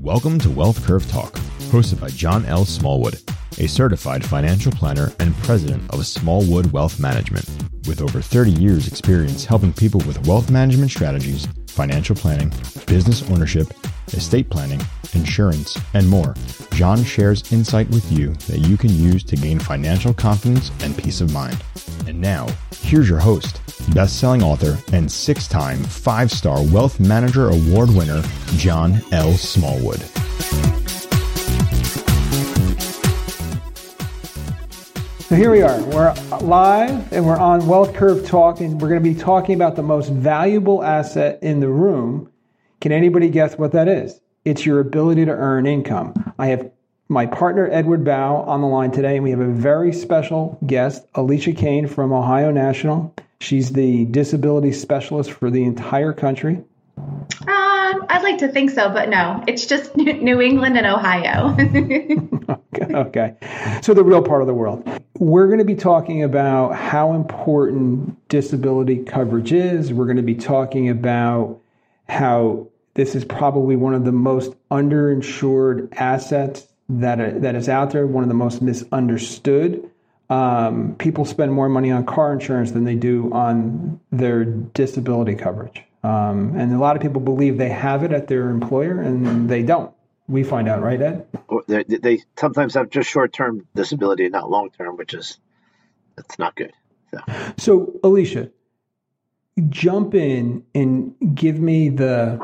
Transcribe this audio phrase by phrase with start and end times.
[0.00, 1.32] Welcome to Wealth Curve Talk,
[1.72, 2.64] hosted by John L.
[2.64, 3.20] Smallwood,
[3.58, 7.48] a certified financial planner and president of Smallwood Wealth Management.
[7.88, 12.52] With over 30 years' experience helping people with wealth management strategies, financial planning,
[12.86, 13.66] business ownership,
[14.08, 14.80] estate planning,
[15.14, 16.34] insurance, and more,
[16.72, 21.20] John shares insight with you that you can use to gain financial confidence and peace
[21.20, 21.62] of mind.
[22.06, 22.48] And now,
[22.80, 23.60] here's your host,
[23.94, 28.22] best-selling author and six-time five-star Wealth Manager Award winner,
[28.56, 29.32] John L.
[29.34, 30.00] Smallwood.
[35.24, 35.82] So here we are.
[35.84, 39.74] We're live and we're on Wealth Curve Talk, and we're going to be talking about
[39.74, 42.30] the most valuable asset in the room.
[42.84, 44.20] Can anybody guess what that is?
[44.44, 46.12] It's your ability to earn income.
[46.38, 46.70] I have
[47.08, 51.06] my partner Edward Bow on the line today, and we have a very special guest,
[51.14, 53.14] Alicia Kane from Ohio National.
[53.40, 56.62] She's the disability specialist for the entire country.
[56.98, 61.56] Uh, I'd like to think so, but no, it's just New England and Ohio.
[62.74, 63.80] okay, okay.
[63.80, 64.86] So, the real part of the world.
[65.18, 69.90] We're going to be talking about how important disability coverage is.
[69.90, 71.62] We're going to be talking about
[72.10, 78.06] how this is probably one of the most underinsured assets that, that is out there,
[78.06, 79.90] one of the most misunderstood.
[80.30, 85.82] Um, people spend more money on car insurance than they do on their disability coverage.
[86.02, 89.62] Um, and a lot of people believe they have it at their employer and they
[89.62, 89.92] don't.
[90.26, 91.26] We find out, right, Ed?
[91.66, 95.38] They, they sometimes have just short term disability, not long term, which is
[96.16, 96.72] that's not good.
[97.10, 97.18] So.
[97.58, 98.50] so, Alicia,
[99.68, 102.38] jump in and give me the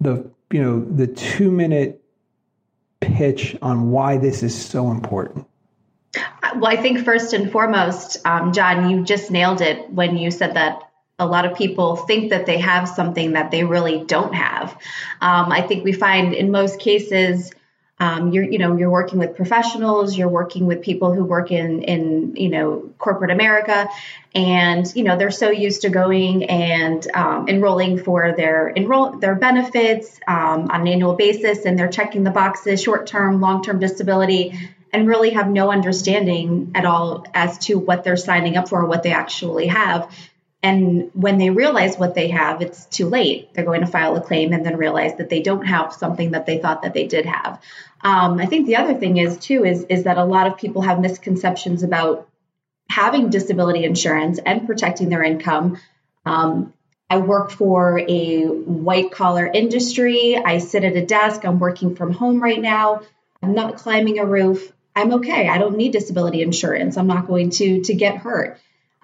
[0.00, 2.02] the you know the two minute
[3.00, 5.46] pitch on why this is so important.
[6.56, 10.54] Well, I think first and foremost, um, John, you just nailed it when you said
[10.54, 10.82] that
[11.18, 14.72] a lot of people think that they have something that they really don't have.
[15.20, 17.52] Um, I think we find in most cases,
[18.00, 21.82] um, you're you know you're working with professionals, you're working with people who work in
[21.82, 23.88] in you know corporate America,
[24.34, 29.34] and you know they're so used to going and um, enrolling for their enroll their
[29.34, 33.78] benefits um, on an annual basis, and they're checking the boxes, short term, long term
[33.78, 34.58] disability.
[34.92, 39.04] And really have no understanding at all as to what they're signing up for, what
[39.04, 40.12] they actually have.
[40.62, 43.54] And when they realize what they have, it's too late.
[43.54, 46.44] They're going to file a claim and then realize that they don't have something that
[46.44, 47.60] they thought that they did have.
[48.02, 50.82] Um, I think the other thing is too is is that a lot of people
[50.82, 52.28] have misconceptions about
[52.88, 55.78] having disability insurance and protecting their income.
[56.26, 56.74] Um,
[57.08, 60.36] I work for a white collar industry.
[60.36, 61.44] I sit at a desk.
[61.44, 63.02] I'm working from home right now.
[63.42, 64.72] I'm not climbing a roof.
[64.94, 65.48] I'm okay.
[65.48, 66.96] I don't need disability insurance.
[66.96, 68.58] I'm not going to to get hurt.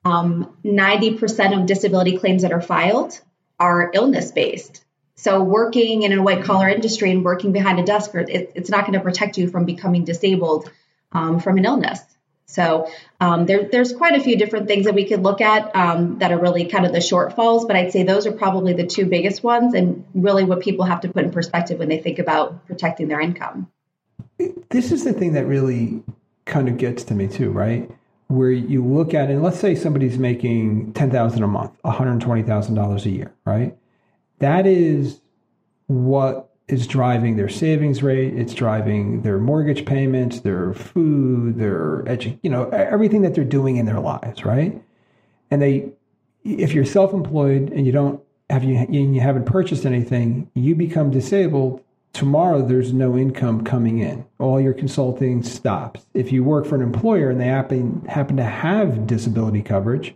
[0.06, 3.20] Um, 90% of disability claims that are filed
[3.58, 4.84] are illness based.
[5.16, 8.82] So, working in a white collar industry and working behind a desk, it, it's not
[8.82, 10.70] going to protect you from becoming disabled
[11.10, 11.98] um, from an illness.
[12.44, 16.18] So, um, there, there's quite a few different things that we could look at um,
[16.18, 19.06] that are really kind of the shortfalls, but I'd say those are probably the two
[19.06, 22.64] biggest ones and really what people have to put in perspective when they think about
[22.68, 23.72] protecting their income.
[24.68, 26.04] This is the thing that really
[26.44, 27.90] kind of gets to me, too, right?
[28.28, 33.32] Where you look at and let's say somebody's making 10000 a month, $120,000 a year,
[33.44, 33.76] right?
[34.40, 35.20] That is
[35.86, 38.34] what is driving their savings rate.
[38.34, 43.76] It's driving their mortgage payments, their food, their edu- you know, everything that they're doing
[43.76, 44.82] in their lives, right?
[45.50, 45.92] And they,
[46.44, 48.20] if you're self-employed and you don't
[48.50, 51.82] have you and you haven't purchased anything, you become disabled
[52.16, 54.24] tomorrow there's no income coming in.
[54.38, 56.06] All your consulting stops.
[56.14, 60.14] If you work for an employer and they happen happen to have disability coverage,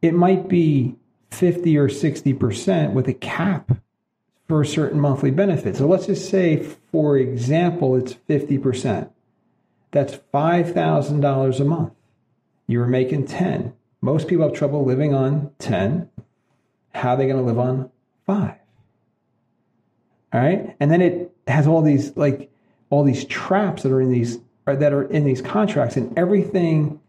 [0.00, 0.96] it might be
[1.30, 3.76] 50 or 60% with a cap
[4.48, 5.76] for a certain monthly benefit.
[5.76, 9.10] So let's just say, for example, it's 50%.
[9.90, 11.92] That's $5,000 a month.
[12.66, 13.74] You were making 10.
[14.00, 16.08] Most people have trouble living on 10.
[16.94, 17.90] How are they going to live on
[18.26, 18.54] 5?
[20.34, 20.76] All right.
[20.80, 22.50] And then it has all these like
[22.90, 27.00] all these traps that are in these that are in these contracts and everything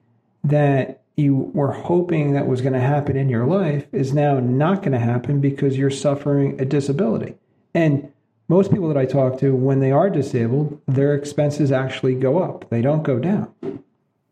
[0.43, 4.81] that you were hoping that was going to happen in your life is now not
[4.81, 7.35] going to happen because you're suffering a disability.
[7.73, 8.11] And
[8.47, 12.69] most people that I talk to, when they are disabled, their expenses actually go up,
[12.69, 13.51] they don't go down.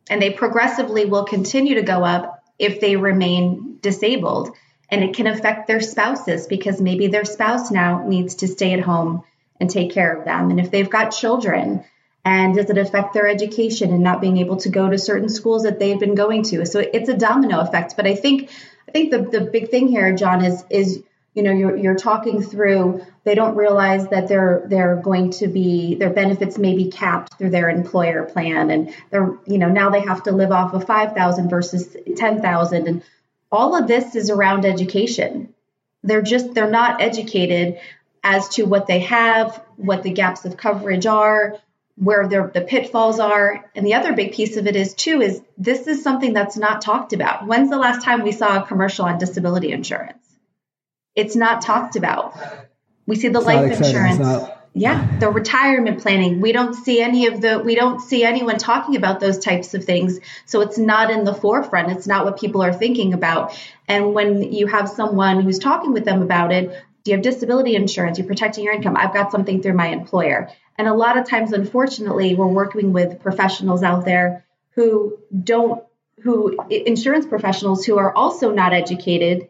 [0.10, 4.56] And they progressively will continue to go up if they remain disabled
[4.94, 8.80] and it can affect their spouses because maybe their spouse now needs to stay at
[8.80, 9.24] home
[9.60, 10.52] and take care of them.
[10.52, 11.84] And if they've got children,
[12.24, 15.64] and does it affect their education and not being able to go to certain schools
[15.64, 16.68] that they've been going to?
[16.68, 17.96] So it's a domino effect.
[17.98, 18.52] But I think
[18.88, 21.02] I think the, the big thing here, John, is is
[21.34, 25.96] you know you're, you're talking through they don't realize that they're they're going to be
[25.96, 30.02] their benefits may be capped through their employer plan and they're you know now they
[30.02, 33.02] have to live off of 5000 versus 10000 and
[33.54, 35.54] all of this is around education.
[36.02, 37.80] They're just they're not educated
[38.24, 41.60] as to what they have what the gaps of coverage are
[41.96, 43.70] where the pitfalls are.
[43.76, 46.82] And the other big piece of it is too is this is something that's not
[46.82, 47.46] talked about.
[47.46, 50.18] When's the last time we saw a commercial on disability insurance?
[51.16, 52.36] It's not talked about.
[53.06, 54.20] We see the it's life insurance.
[54.20, 54.63] Not...
[54.76, 56.42] Yeah, the retirement planning.
[56.42, 59.86] We don't see any of the we don't see anyone talking about those types of
[59.86, 60.20] things.
[60.46, 61.92] So it's not in the forefront.
[61.92, 63.56] It's not what people are thinking about.
[63.88, 66.70] And when you have someone who's talking with them about it,
[67.04, 68.18] do you have disability insurance?
[68.18, 68.98] You're protecting your income.
[68.98, 70.50] I've got something through my employer.
[70.76, 75.84] And a lot of times, unfortunately, we're working with professionals out there who don't,
[76.24, 79.50] who insurance professionals who are also not educated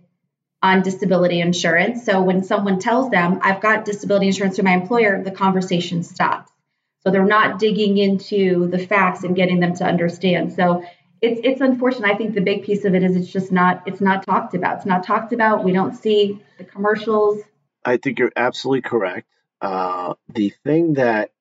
[0.64, 2.06] on disability insurance.
[2.06, 6.50] So when someone tells them, I've got disability insurance through my employer, the conversation stops.
[7.02, 10.54] So they're not digging into the facts and getting them to understand.
[10.54, 10.86] So
[11.22, 12.10] it's it's unfortunate.
[12.10, 14.78] I think the big piece of it is it's just not it's not talked about.
[14.78, 15.66] It's not talked about.
[15.66, 17.42] We don't see the commercials.
[17.84, 19.28] I think you're absolutely correct.
[19.62, 21.32] Uh, the thing that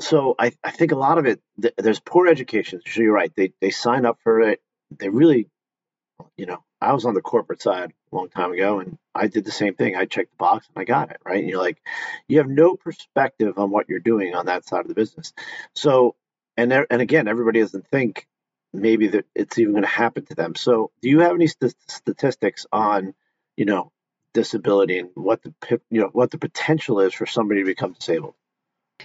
[0.00, 1.40] so I, I think a lot of it
[1.78, 2.80] there's poor education.
[2.84, 3.32] So you're right.
[3.36, 4.60] They they sign up for it.
[4.90, 5.48] They really,
[6.36, 9.44] you know, I was on the corporate side a long time ago, and I did
[9.44, 9.96] the same thing.
[9.96, 11.40] I checked the box and I got it right.
[11.40, 11.80] And you're like,
[12.28, 15.32] you have no perspective on what you're doing on that side of the business.
[15.74, 16.16] So,
[16.56, 18.26] and there, and again, everybody doesn't think
[18.72, 20.54] maybe that it's even going to happen to them.
[20.54, 23.14] So, do you have any st- statistics on,
[23.56, 23.92] you know,
[24.34, 25.54] disability and what the
[25.90, 28.34] you know what the potential is for somebody to become disabled?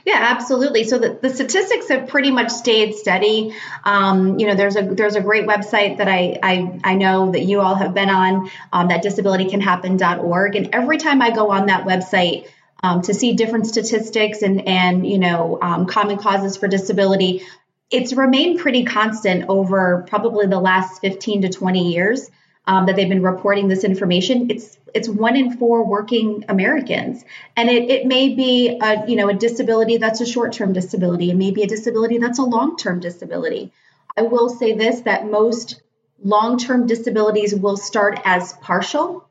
[0.06, 0.84] Yeah, absolutely.
[0.84, 3.54] So the, the statistics have pretty much stayed steady.
[3.84, 7.42] Um, you know, there's a there's a great website that I I, I know that
[7.42, 11.86] you all have been on, um, that disabilitycanhappen.org, and every time I go on that
[11.86, 12.48] website.
[12.82, 17.44] Um, to see different statistics and and you know um, common causes for disability,
[17.92, 22.30] it's remained pretty constant over probably the last 15 to 20 years
[22.70, 24.52] um, that they've been reporting this information.
[24.52, 27.26] It's it's one in four working Americans,
[27.58, 31.32] and it, it may be a you know a disability that's a short term disability,
[31.32, 33.74] and maybe a disability that's a long term disability.
[34.16, 35.82] I will say this: that most
[36.24, 39.28] long term disabilities will start as partial.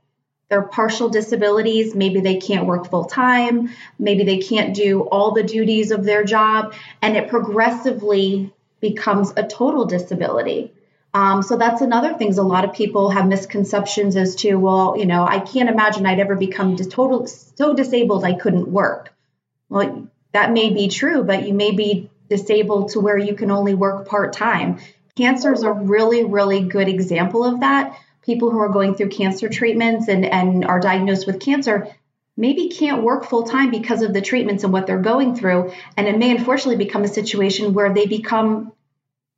[0.48, 1.94] They're partial disabilities.
[1.94, 3.70] Maybe they can't work full time.
[4.00, 9.44] Maybe they can't do all the duties of their job, and it progressively becomes a
[9.44, 10.72] total disability.
[11.18, 12.38] Um, so that's another thing.
[12.38, 16.20] A lot of people have misconceptions as to, well, you know, I can't imagine I'd
[16.20, 19.12] ever become total so disabled I couldn't work.
[19.68, 23.74] Well, that may be true, but you may be disabled to where you can only
[23.74, 24.78] work part time.
[25.16, 27.98] Cancer is a really, really good example of that.
[28.22, 31.88] People who are going through cancer treatments and, and are diagnosed with cancer
[32.36, 35.72] maybe can't work full time because of the treatments and what they're going through.
[35.96, 38.72] And it may unfortunately become a situation where they become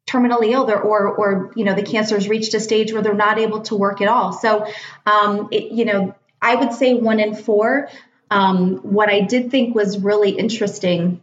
[0.07, 3.39] terminally ill or or you know the cancer has reached a stage where they're not
[3.39, 4.33] able to work at all.
[4.33, 4.67] So
[5.07, 7.89] um, it, you know i would say one in four.
[8.31, 11.21] Um, what i did think was really interesting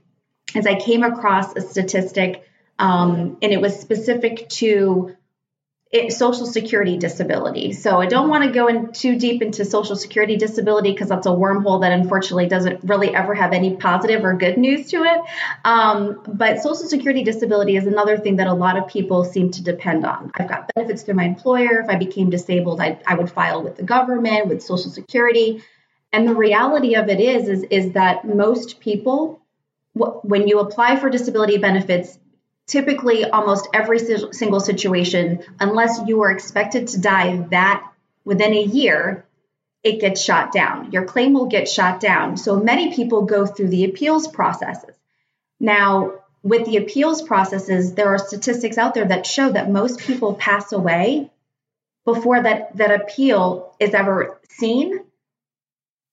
[0.53, 2.43] is i came across a statistic
[2.79, 5.15] um, and it was specific to
[5.89, 7.71] it, social security disability.
[7.71, 11.27] So I don't want to go in too deep into social security disability because that's
[11.27, 15.21] a wormhole that unfortunately doesn't really ever have any positive or good news to it.
[15.63, 19.63] Um, but social security disability is another thing that a lot of people seem to
[19.63, 20.31] depend on.
[20.35, 21.79] I've got benefits through my employer.
[21.79, 25.63] If I became disabled, I, I would file with the government, with social security.
[26.11, 29.41] And the reality of it is, is, is that most people,
[29.93, 32.19] when you apply for disability benefits,
[32.67, 37.89] typically almost every single situation, unless you are expected to die that
[38.25, 39.25] within a year,
[39.83, 40.91] it gets shot down.
[40.91, 42.35] Your claim will get shot down.
[42.35, 44.95] So many people go through the appeals processes.
[45.59, 50.33] Now, with the appeals processes, there are statistics out there that show that most people
[50.33, 51.31] pass away
[52.05, 55.06] before that, that appeal is ever seen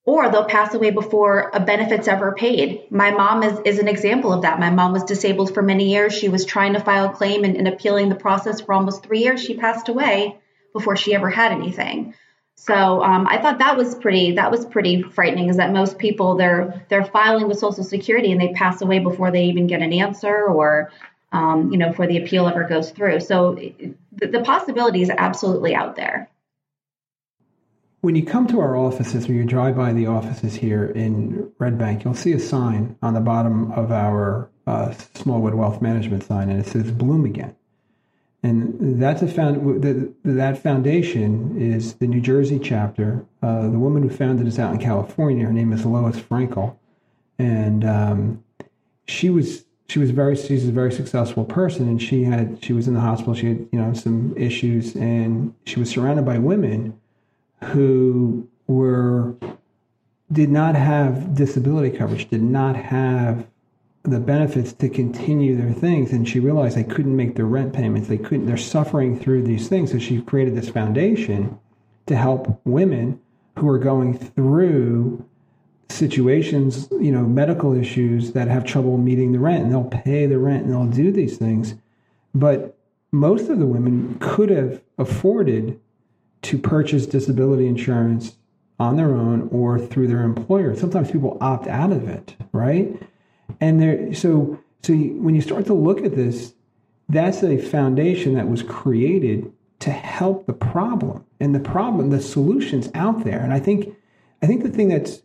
[0.07, 2.91] or they'll pass away before a benefit's ever paid.
[2.91, 4.61] My mom is, is an example of that.
[4.61, 6.13] My mom was disabled for many years.
[6.13, 9.21] She was trying to file a claim and, and appealing the process for almost three
[9.21, 9.43] years.
[9.43, 10.37] She passed away
[10.73, 12.15] before she ever had anything.
[12.57, 15.49] So um, I thought that was pretty that was pretty frightening.
[15.49, 19.31] Is that most people they're they're filing with Social Security and they pass away before
[19.31, 20.91] they even get an answer or
[21.33, 23.21] um, you know before the appeal ever goes through.
[23.21, 26.31] So the, the possibility is absolutely out there.
[28.05, 31.79] When you come to our offices, or you drive by the offices here in Red
[31.79, 36.51] Bank, you'll see a sign on the bottom of our uh, Smallwood Wealth Management sign,
[36.51, 37.57] and it says "Bloom Again."
[38.43, 43.25] And that's a found the, that foundation is the New Jersey chapter.
[43.43, 45.47] Uh, the woman who founded it is out in California.
[45.47, 46.77] Her name is Lois Frankel,
[47.39, 48.45] and um,
[49.07, 52.87] she was she was very she's a very successful person, and she had she was
[52.87, 53.33] in the hospital.
[53.33, 57.01] She had you know some issues, and she was surrounded by women
[57.65, 59.35] who were
[60.33, 63.47] did not have disability coverage, did not have
[64.03, 68.09] the benefits to continue their things and she realized they couldn't make their rent payments.
[68.09, 69.93] They couldn't they're suffering through these things.
[69.93, 71.59] So she created this foundation
[72.07, 73.21] to help women
[73.59, 75.25] who are going through
[75.89, 80.39] situations you know medical issues that have trouble meeting the rent and they'll pay the
[80.39, 81.75] rent and they'll do these things.
[82.35, 82.77] But
[83.13, 85.81] most of the women could have afforded
[86.45, 88.37] to purchase disability insurance
[88.79, 93.01] on their own or through their employer sometimes people opt out of it right
[93.61, 96.55] and there, so so you, when you start to look at this,
[97.09, 102.89] that's a foundation that was created to help the problem, and the problem, the solutions
[102.95, 103.41] out there.
[103.41, 103.95] And I think,
[104.43, 105.23] I think the thing that's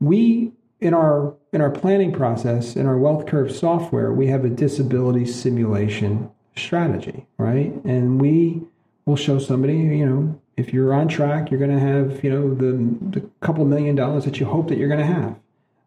[0.00, 4.50] we in our in our planning process in our wealth curve software, we have a
[4.50, 7.72] disability simulation strategy, right?
[7.84, 8.62] And we
[9.06, 12.54] will show somebody, you know, if you're on track, you're going to have, you know,
[12.54, 15.36] the the couple million dollars that you hope that you're going to have.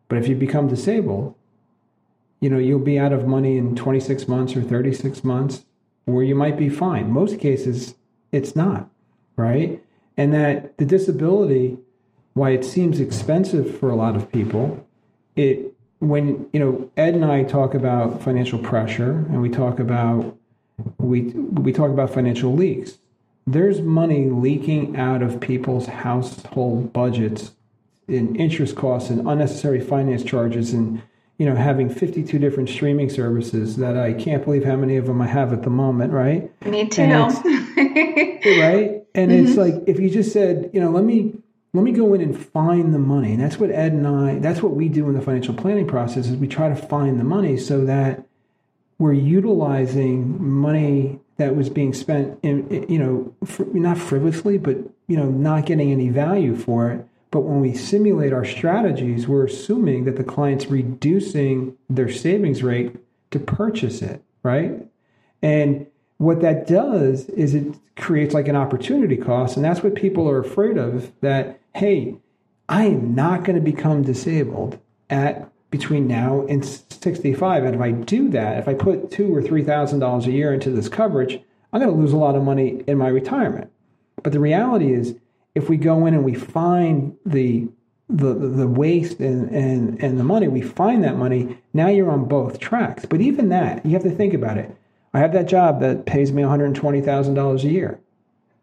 [0.08, 1.36] But if you become disabled,
[2.40, 5.66] you know, you'll be out of money in 26 months or 36 months,
[6.06, 7.12] or you might be fine.
[7.12, 7.96] Most cases,
[8.32, 8.90] it's not,
[9.36, 9.84] right?
[10.18, 11.78] And that the disability,
[12.34, 14.86] why it seems expensive for a lot of people,
[15.36, 20.38] it when you know Ed and I talk about financial pressure and we talk about
[20.98, 22.98] we we talk about financial leaks.
[23.52, 27.52] There's money leaking out of people's household budgets
[28.08, 31.02] in interest costs and unnecessary finance charges and
[31.40, 35.22] you know, having 52 different streaming services that I can't believe how many of them
[35.22, 36.52] I have at the moment, right?
[36.66, 37.04] Me too.
[37.08, 39.06] right?
[39.16, 39.48] And mm-hmm.
[39.48, 41.34] it's like if you just said, you know, let me
[41.74, 43.34] let me go in and find the money.
[43.34, 46.28] And that's what Ed and I that's what we do in the financial planning process
[46.28, 48.26] is we try to find the money so that
[48.98, 53.34] we're utilizing money that was being spent in you know,
[53.74, 54.78] not frivolously, but
[55.08, 59.46] you know, not getting any value for it but when we simulate our strategies, we're
[59.46, 62.96] assuming that the client's reducing their savings rate
[63.32, 64.88] to purchase it, right?
[65.42, 65.86] And
[66.18, 69.56] what that does is it creates like an opportunity cost.
[69.56, 72.16] And that's what people are afraid of that, hey,
[72.68, 74.80] I am not going to become disabled
[75.10, 77.64] at between now and 65.
[77.64, 80.54] And if I do that, if I put two or three thousand dollars a year
[80.54, 81.40] into this coverage,
[81.72, 83.72] I'm going to lose a lot of money in my retirement.
[84.24, 85.16] But the reality is
[85.56, 87.68] if we go in and we find the
[88.10, 92.26] the the waste and, and and the money, we find that money, now you're on
[92.26, 93.06] both tracks.
[93.06, 94.76] But even that, you have to think about it.
[95.14, 98.00] I have that job that pays me $120,000 a year.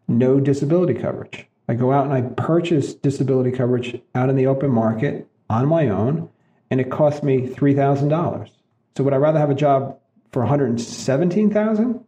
[0.07, 1.45] No disability coverage.
[1.67, 5.89] I go out and I purchase disability coverage out in the open market on my
[5.89, 6.29] own,
[6.69, 8.49] and it costs me $3,000.
[8.95, 9.99] So would I rather have a job
[10.31, 12.03] for 117,000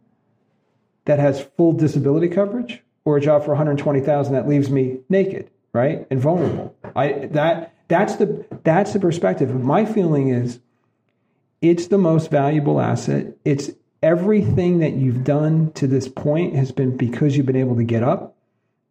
[1.04, 6.06] that has full disability coverage or a job for 120,000 that leaves me naked, right?
[6.10, 6.76] And vulnerable.
[6.94, 9.54] I that that's the that's the perspective.
[9.54, 10.60] My feeling is
[11.60, 13.36] it's the most valuable asset.
[13.44, 13.70] It's
[14.02, 18.02] everything that you've done to this point has been because you've been able to get
[18.02, 18.36] up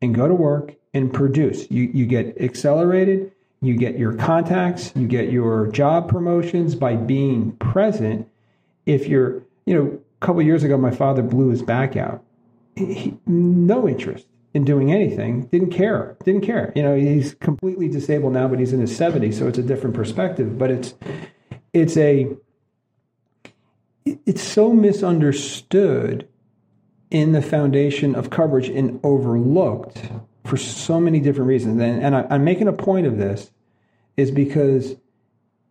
[0.01, 1.69] and go to work and produce.
[1.69, 7.51] You you get accelerated, you get your contacts, you get your job promotions by being
[7.53, 8.27] present.
[8.85, 12.23] If you're, you know, a couple years ago my father blew his back out
[12.87, 15.45] he, no interest in doing anything.
[15.47, 16.17] Didn't care.
[16.23, 16.71] Didn't care.
[16.75, 19.95] You know, he's completely disabled now, but he's in his 70s, so it's a different
[19.95, 20.57] perspective.
[20.57, 20.95] But it's
[21.73, 22.35] it's a
[24.05, 26.27] it's so misunderstood
[27.11, 30.09] in the foundation of coverage and overlooked
[30.49, 31.79] for so many different reasons.
[31.79, 33.51] And, and I, I'm making a point of this
[34.17, 34.95] is because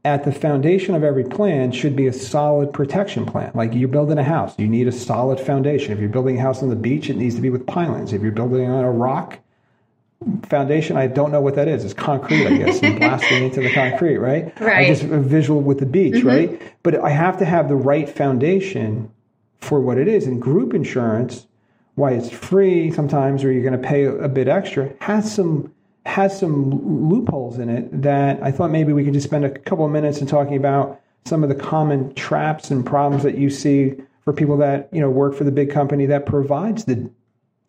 [0.04, 3.50] at the foundation of every plan should be a solid protection plan.
[3.54, 5.92] Like you're building a house, you need a solid foundation.
[5.92, 8.12] If you're building a house on the beach, it needs to be with pilings.
[8.12, 9.40] If you're building on a rock
[10.44, 11.84] foundation, I don't know what that is.
[11.84, 14.58] It's concrete, I guess, and blasting into the concrete, right?
[14.60, 14.86] Right.
[14.86, 16.28] I just a visual with the beach, mm-hmm.
[16.28, 16.62] right?
[16.84, 19.10] But I have to have the right foundation
[19.60, 20.26] for what it is.
[20.26, 21.47] And group insurance,
[21.98, 25.72] why it's free sometimes, or you're going to pay a bit extra, has some
[26.06, 29.84] has some loopholes in it that I thought maybe we could just spend a couple
[29.84, 33.94] of minutes in talking about some of the common traps and problems that you see
[34.22, 37.10] for people that you know work for the big company that provides the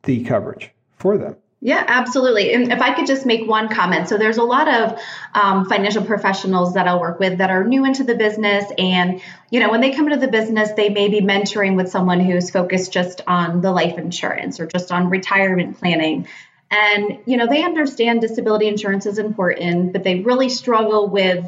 [0.04, 1.36] the coverage for them.
[1.62, 2.54] Yeah, absolutely.
[2.54, 4.08] And if I could just make one comment.
[4.08, 5.00] So there's a lot of
[5.34, 8.64] um, financial professionals that I'll work with that are new into the business.
[8.78, 12.22] And, you know, when they come into the business, they may be mentoring with someone
[12.22, 16.30] who's focused just on the life insurance or just on retirement planning.
[16.72, 21.46] And, you know, they understand disability insurance is important, but they really struggle with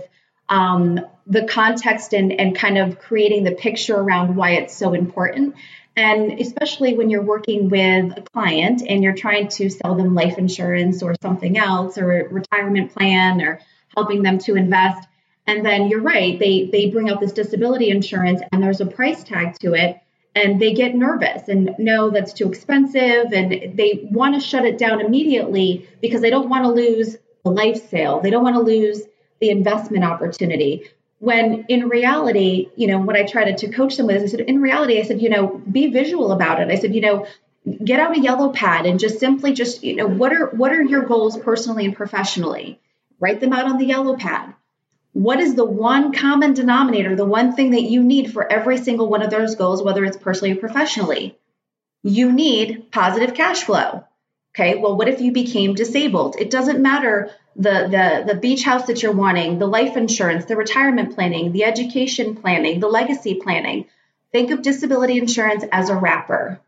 [0.50, 5.56] um, the context and, and kind of creating the picture around why it's so important.
[5.96, 10.38] And especially when you're working with a client and you're trying to sell them life
[10.38, 13.60] insurance or something else or a retirement plan or
[13.96, 15.08] helping them to invest.
[15.48, 19.24] And then you're right, they they bring out this disability insurance and there's a price
[19.24, 20.00] tag to it
[20.34, 24.78] and they get nervous and know that's too expensive and they want to shut it
[24.78, 28.22] down immediately because they don't want to lose the life sale.
[28.22, 29.02] They don't want to lose
[29.40, 30.90] the investment opportunity.
[31.22, 34.40] When in reality, you know, what I tried to coach them with is I said,
[34.42, 36.72] in reality, I said, you know, be visual about it.
[36.72, 37.28] I said, you know,
[37.86, 40.82] get out a yellow pad and just simply just, you know, what are what are
[40.82, 42.80] your goals personally and professionally?
[43.20, 44.56] Write them out on the yellow pad.
[45.14, 49.08] What is the one common denominator, the one thing that you need for every single
[49.08, 51.38] one of those goals, whether it's personally or professionally?
[52.02, 54.06] You need positive cash flow.
[54.54, 56.36] Okay, well, what if you became disabled?
[56.38, 57.88] It doesn't matter the,
[58.26, 62.36] the, the beach house that you're wanting, the life insurance, the retirement planning, the education
[62.36, 63.86] planning, the legacy planning.
[64.34, 66.60] Think of disability insurance as a wrapper.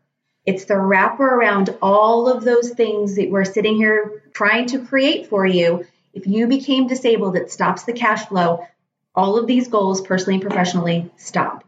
[0.46, 5.28] It's the wrapper around all of those things that we're sitting here trying to create
[5.28, 5.86] for you.
[6.12, 8.66] If you became disabled, it stops the cash flow.
[9.14, 11.64] All of these goals, personally and professionally, stop.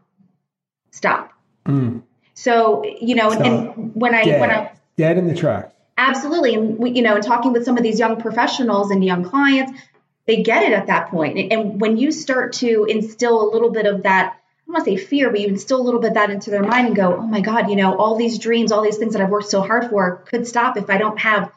[0.91, 1.33] Stop.
[1.65, 2.03] Mm.
[2.33, 3.45] So, you know, stop.
[3.45, 5.73] and when I when I dead in the tracks.
[5.97, 6.53] Absolutely.
[6.53, 9.79] And we, you know, and talking with some of these young professionals and young clients,
[10.27, 11.51] they get it at that point.
[11.51, 14.91] And when you start to instill a little bit of that, I don't want to
[14.91, 17.25] say fear, but you instill a little bit that into their mind and go, oh
[17.25, 19.89] my God, you know, all these dreams, all these things that I've worked so hard
[19.89, 21.51] for could stop if I don't have,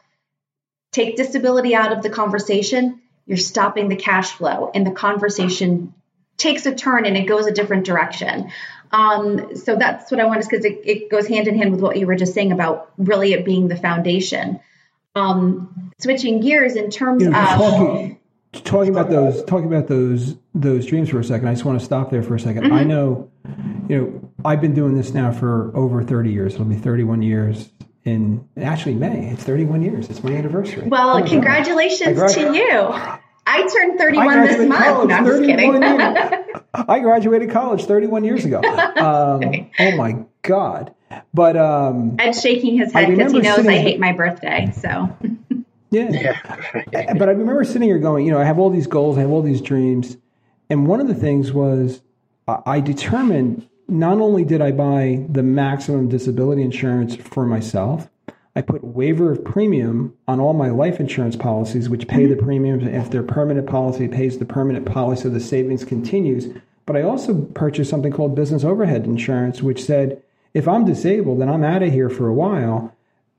[0.91, 3.01] take disability out of the conversation.
[3.27, 5.93] You're stopping the cash flow and the conversation
[6.37, 8.51] takes a turn and it goes a different direction.
[8.91, 11.97] Um, so that's what I wanted because it, it, goes hand in hand with what
[11.97, 14.59] you were just saying about really it being the foundation.
[15.15, 18.19] Um, switching gears in terms you know, of talking,
[18.63, 21.47] talking, about those talking about those those dreams for a second.
[21.47, 22.73] I just want to stop there for a 2nd mm-hmm.
[22.73, 23.31] I know,
[23.87, 26.53] you know, I've been doing this now for over thirty years.
[26.53, 27.69] It'll be thirty one years
[28.03, 29.29] in actually May.
[29.29, 30.09] It's 31 years.
[30.09, 30.87] It's my anniversary.
[30.87, 33.19] Well, oh congratulations to you.
[33.51, 35.09] I turned 31 this month.
[35.09, 35.83] No, I'm just kidding.
[36.73, 38.61] I graduated college 31 years ago.
[38.61, 40.93] Um, oh my God.
[41.33, 44.71] But um, Ed's shaking his head because he knows I hate my birthday.
[44.73, 44.87] So
[45.91, 46.09] yeah.
[46.09, 47.13] yeah.
[47.17, 49.31] But I remember sitting here going, you know, I have all these goals, I have
[49.31, 50.15] all these dreams,
[50.69, 52.01] and one of the things was
[52.47, 58.09] I determined not only did I buy the maximum disability insurance for myself,
[58.55, 62.85] I put waiver of premium on all my life insurance policies, which pay the premiums.
[62.85, 66.47] If they're permanent policy, pays the permanent policy, so the savings continues.
[66.85, 70.21] But I also purchased something called business overhead insurance, which said
[70.53, 72.93] if I'm disabled and I'm out of here for a while,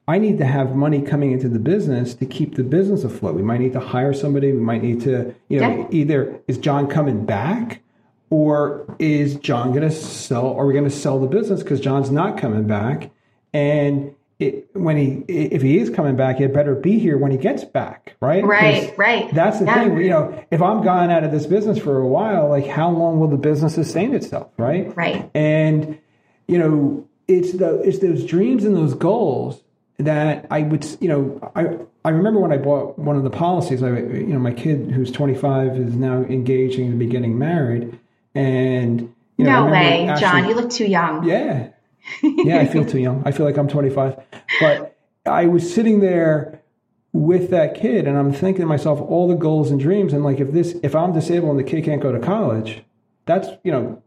[0.09, 3.35] I need to have money coming into the business to keep the business afloat.
[3.35, 4.53] We might need to hire somebody.
[4.53, 5.87] We might need to, you know, yeah.
[5.91, 7.83] either is John coming back
[8.31, 12.11] or is John going to sell, are we going to sell the business because John's
[12.11, 13.11] not coming back?
[13.53, 14.15] And
[14.47, 17.65] it, when he if he is coming back, he better be here when he gets
[17.65, 18.45] back, right?
[18.45, 19.33] Right, right.
[19.35, 19.85] That's the yeah.
[19.85, 19.97] thing.
[19.99, 23.21] You know, if I'm gone out of this business for a while, like how long
[23.21, 24.95] will the business sustain itself, right?
[24.97, 25.31] Right.
[25.35, 25.99] And
[26.47, 29.63] you know, it's the it's those dreams and those goals
[29.99, 33.83] that I would, you know, I I remember when I bought one of the policies.
[33.83, 37.99] I, you know, my kid who's 25 is now engaging to be getting married,
[38.35, 41.27] and you know, no way, actually, John, you look too young.
[41.27, 41.69] Yeah,
[42.23, 43.23] yeah, I feel too young.
[43.25, 44.17] I feel like I'm 25.
[44.61, 46.61] But I was sitting there
[47.13, 50.41] with that kid and I'm thinking to myself all the goals and dreams and like
[50.41, 52.83] if this if I'm disabled and the kid can't go to college,
[53.27, 54.03] that's you know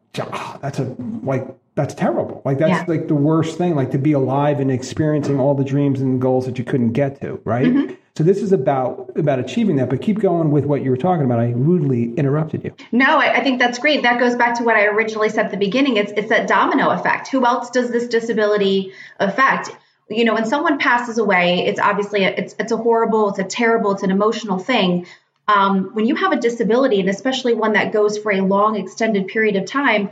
[0.61, 2.41] that's a like that's terrible.
[2.45, 2.85] Like that's yeah.
[2.87, 3.75] like the worst thing.
[3.75, 7.21] Like to be alive and experiencing all the dreams and goals that you couldn't get
[7.21, 7.67] to, right?
[7.67, 7.93] Mm-hmm.
[8.17, 9.89] So this is about about achieving that.
[9.89, 11.39] But keep going with what you were talking about.
[11.39, 12.73] I rudely interrupted you.
[12.93, 14.03] No, I, I think that's great.
[14.03, 15.97] That goes back to what I originally said at the beginning.
[15.97, 17.27] It's it's that domino effect.
[17.27, 19.69] Who else does this disability affect?
[20.09, 23.43] You know, when someone passes away, it's obviously a, it's it's a horrible, it's a
[23.43, 25.07] terrible, it's an emotional thing.
[25.47, 29.27] Um, when you have a disability, and especially one that goes for a long, extended
[29.27, 30.09] period of time,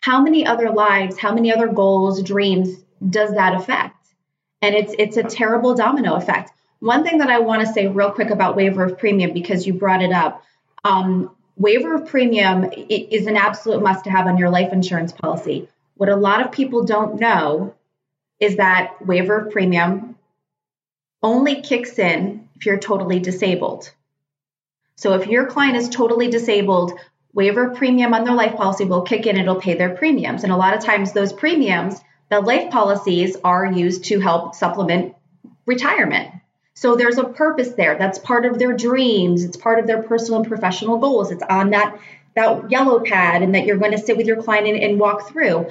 [0.00, 2.68] how many other lives, how many other goals, dreams
[3.08, 3.96] does that affect?
[4.60, 6.50] And it's it's a terrible domino effect.
[6.84, 9.72] One thing that I want to say real quick about waiver of premium because you
[9.72, 10.44] brought it up.
[10.84, 15.66] Um, waiver of premium is an absolute must to have on your life insurance policy.
[15.94, 17.74] What a lot of people don't know
[18.38, 20.16] is that waiver of premium
[21.22, 23.90] only kicks in if you're totally disabled.
[24.96, 26.92] So if your client is totally disabled,
[27.32, 30.44] waiver of premium on their life policy will kick in, it'll pay their premiums.
[30.44, 35.14] And a lot of times those premiums, the life policies are used to help supplement
[35.64, 36.30] retirement.
[36.74, 37.96] So there's a purpose there.
[37.96, 39.44] That's part of their dreams.
[39.44, 41.30] It's part of their personal and professional goals.
[41.30, 41.98] It's on that
[42.34, 45.28] that yellow pad and that you're going to sit with your client and, and walk
[45.28, 45.70] through.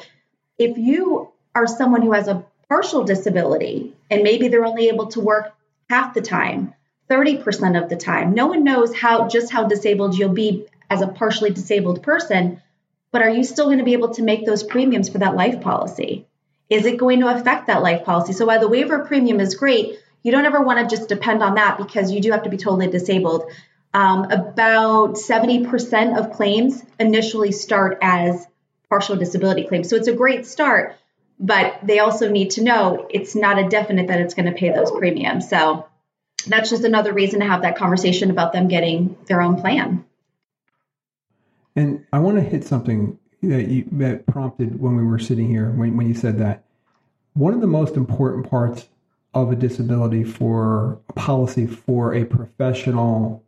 [0.57, 5.19] If you are someone who has a partial disability and maybe they're only able to
[5.19, 5.53] work
[5.89, 6.73] half the time,
[7.09, 11.07] 30% of the time, no one knows how just how disabled you'll be as a
[11.07, 12.61] partially disabled person,
[13.11, 15.61] but are you still going to be able to make those premiums for that life
[15.61, 16.25] policy?
[16.69, 18.31] Is it going to affect that life policy?
[18.33, 21.55] So while the waiver premium is great, you don't ever want to just depend on
[21.55, 23.51] that because you do have to be totally disabled.
[23.93, 28.47] Um, about 70% of claims initially start as
[28.89, 29.89] partial disability claims.
[29.89, 30.95] So it's a great start,
[31.39, 34.71] but they also need to know it's not a definite that it's going to pay
[34.71, 35.49] those premiums.
[35.49, 35.88] So
[36.47, 40.05] that's just another reason to have that conversation about them getting their own plan.
[41.75, 45.69] And I want to hit something that you that prompted when we were sitting here
[45.71, 46.63] when, when you said that.
[47.33, 48.88] One of the most important parts
[49.33, 53.43] of a disability for a policy for a professional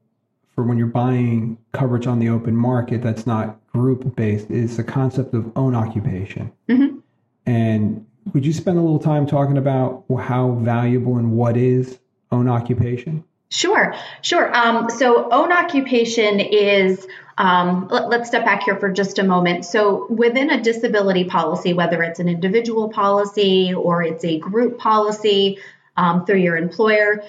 [0.55, 4.83] for when you're buying coverage on the open market that's not group based is the
[4.83, 6.51] concept of own occupation.
[6.69, 6.99] Mm-hmm.
[7.45, 11.99] And would you spend a little time talking about how valuable and what is
[12.31, 13.23] own occupation?
[13.49, 14.53] Sure, sure.
[14.55, 17.05] Um, so, own occupation is,
[17.37, 19.65] um, let, us step back here for just a moment.
[19.65, 25.59] So, within a disability policy, whether it's an individual policy or it's a group policy
[25.97, 27.23] um, through your employer,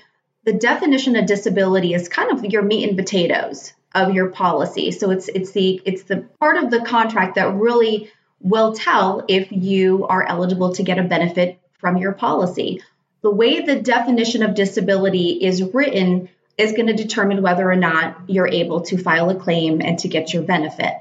[0.45, 4.93] the definition of disability is kind of your meat and potatoes of your policy.
[4.93, 9.51] So it's it's the it's the part of the contract that really will tell if
[9.51, 12.83] you are eligible to get a benefit from your policy.
[13.23, 18.29] The way the definition of disability is written is going to determine whether or not
[18.29, 20.95] you're able to file a claim and to get your benefit.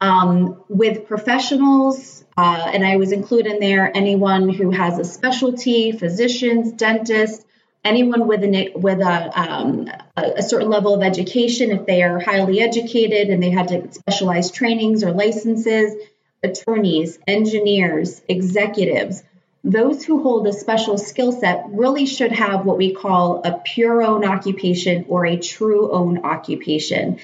[0.00, 5.92] Um, with professionals, uh, and I was include in there anyone who has a specialty,
[5.92, 7.44] physicians, dentists,
[7.84, 12.60] anyone with a with a, um, a certain level of education, if they are highly
[12.60, 15.94] educated and they had to specialized trainings or licenses,
[16.42, 19.22] attorneys, engineers, executives,
[19.62, 24.02] those who hold a special skill set really should have what we call a pure
[24.02, 27.18] own occupation or a true own occupation.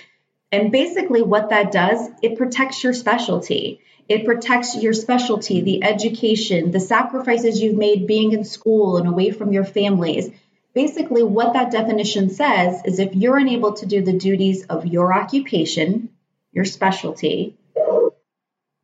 [0.52, 3.80] And basically, what that does, it protects your specialty.
[4.08, 9.30] It protects your specialty, the education, the sacrifices you've made being in school and away
[9.32, 10.30] from your families
[10.76, 15.10] basically what that definition says is if you're unable to do the duties of your
[15.10, 16.10] occupation,
[16.52, 17.56] your specialty,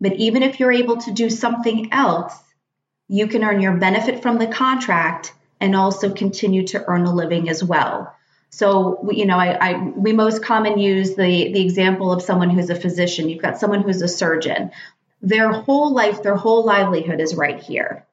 [0.00, 2.34] but even if you're able to do something else,
[3.08, 7.50] you can earn your benefit from the contract and also continue to earn a living
[7.50, 8.16] as well.
[8.54, 12.68] So, you know, I, I, we most common use the, the example of someone who's
[12.68, 13.30] a physician.
[13.30, 14.70] You've got someone who's a surgeon.
[15.22, 18.06] Their whole life, their whole livelihood is right here.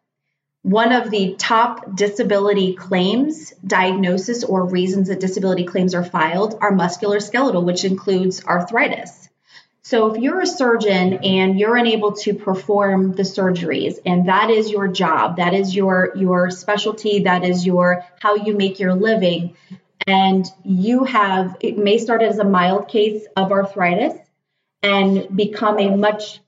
[0.62, 6.72] One of the top disability claims, diagnosis, or reasons that disability claims are filed are
[6.72, 9.28] musculoskeletal, which includes arthritis.
[9.82, 14.70] So, if you're a surgeon and you're unable to perform the surgeries, and that is
[14.70, 19.56] your job, that is your your specialty, that is your how you make your living,
[20.08, 24.18] and you have it may start as a mild case of arthritis
[24.82, 26.40] and become a much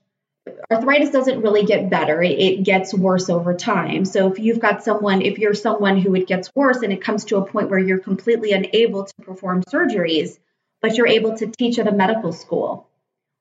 [0.70, 2.22] arthritis doesn't really get better.
[2.22, 4.04] It, gets worse over time.
[4.04, 7.26] So if you've got someone if you're someone who it gets worse and it comes
[7.26, 10.38] to a point where you're completely unable to perform surgeries
[10.80, 12.88] but you're able to teach at a medical school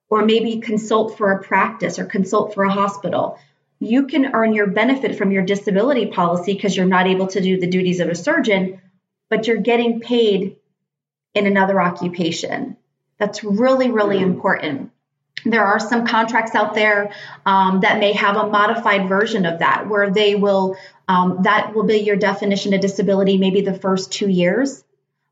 [0.09, 3.39] or maybe consult for a practice or consult for a hospital
[3.79, 7.59] you can earn your benefit from your disability policy because you're not able to do
[7.59, 8.79] the duties of a surgeon
[9.31, 10.57] but you're getting paid
[11.33, 12.77] in another occupation.
[13.17, 14.91] That's really really important.
[15.43, 17.13] There are some contracts out there
[17.47, 21.85] um, that may have a modified version of that where they will um, that will
[21.85, 24.83] be your definition of disability maybe the first two years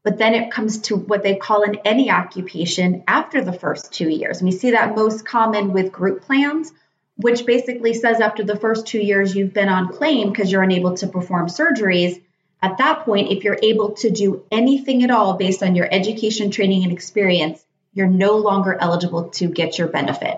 [0.01, 4.07] but then it comes to what they call an any occupation after the first two
[4.07, 4.39] years.
[4.39, 6.71] And we see that most common with group plans
[7.17, 10.95] which basically says after the first two years you've been on claim because you're unable
[10.95, 12.21] to perform surgeries
[12.61, 16.51] at that point if you're able to do anything at all based on your education
[16.51, 20.37] training and experience you're no longer eligible to get your benefit.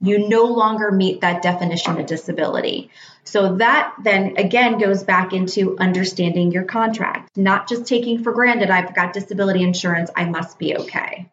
[0.00, 2.90] You no longer meet that definition of disability.
[3.24, 8.70] So that then again goes back into understanding your contract, not just taking for granted
[8.70, 11.30] I've got disability insurance, I must be okay.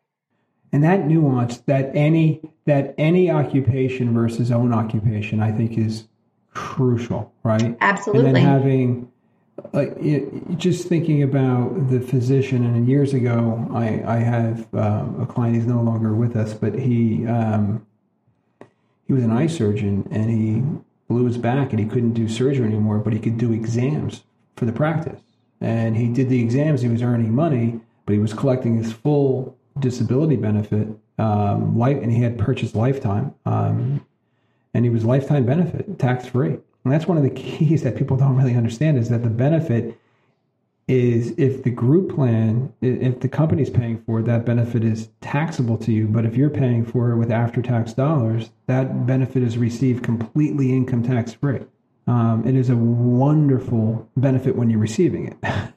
[0.72, 6.06] And that nuance that any that any occupation versus own occupation I think is
[6.54, 7.76] crucial, right?
[7.82, 8.28] Absolutely.
[8.28, 9.12] And then having
[9.74, 15.56] like just thinking about the physician, and years ago, I I have um, a client.
[15.56, 17.86] He's no longer with us, but he um,
[19.08, 20.64] he was an eye surgeon, and he
[21.08, 24.24] blew his back, and he couldn't do surgery anymore, but he could do exams
[24.56, 25.22] for the practice.
[25.62, 26.82] And he did the exams.
[26.82, 32.12] He was earning money, but he was collecting his full disability benefit, um, life, and
[32.12, 34.06] he had purchased lifetime, um,
[34.74, 36.58] and he was lifetime benefit, tax free.
[36.84, 40.00] And that's one of the keys that people don't really understand is that the benefit
[40.88, 45.78] is if the group plan, if the company's paying for it, that benefit is taxable
[45.78, 46.08] to you.
[46.08, 50.74] But if you're paying for it with after tax dollars, that benefit is received completely
[50.74, 51.60] income tax free.
[52.08, 55.38] Um, it is a wonderful benefit when you're receiving it.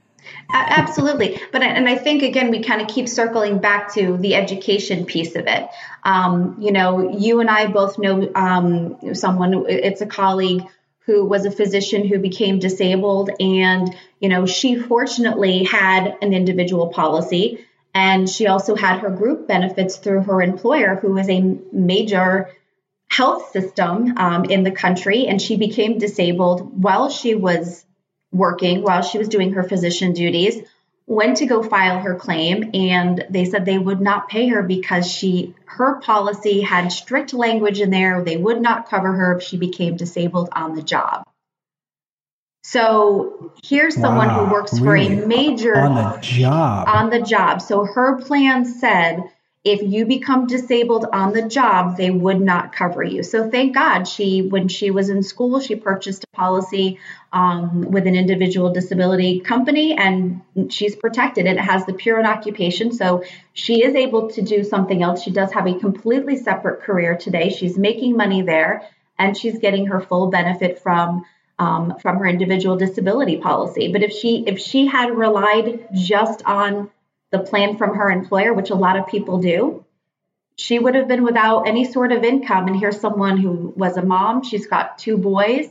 [0.51, 1.39] Absolutely.
[1.53, 5.37] But, and I think, again, we kind of keep circling back to the education piece
[5.37, 5.69] of it.
[6.05, 10.63] Um, you know, you and I both know um, someone, it's a colleague
[11.07, 13.31] who was a physician who became disabled.
[13.41, 17.65] And you know she fortunately had an individual policy.
[17.95, 22.51] And she also had her group benefits through her employer who was a major
[23.09, 25.27] health system um, in the country.
[25.27, 27.85] And she became disabled while she was
[28.33, 30.63] working while she was doing her physician duties
[31.07, 35.11] went to go file her claim and they said they would not pay her because
[35.11, 38.23] she her policy had strict language in there.
[38.23, 41.25] They would not cover her if she became disabled on the job.
[42.65, 45.17] So here's someone wow, who works really?
[45.17, 46.89] for a major on the job?
[46.89, 47.61] on the job.
[47.61, 49.25] So her plan said
[49.65, 53.23] if you become disabled on the job, they would not cover you.
[53.23, 56.99] So thank God she, when she was in school, she purchased a policy
[57.33, 61.47] um, with an individual disability company and she's protected.
[61.47, 62.91] It has the pure occupation.
[62.91, 63.23] So
[63.53, 65.23] she is able to do something else.
[65.23, 67.51] She does have a completely separate career today.
[67.51, 71.25] She's making money there and she's getting her full benefit from
[71.59, 73.93] um, from her individual disability policy.
[73.93, 76.91] But if she if she had relied just on
[77.33, 79.85] the plan from her employer, which a lot of people do,
[80.57, 82.69] she would have been without any sort of income.
[82.69, 84.45] And here's someone who was a mom.
[84.45, 85.67] She's got two boys.